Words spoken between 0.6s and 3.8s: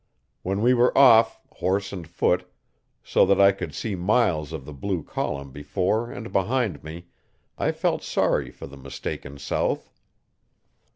we were off, horse and foot, so that I could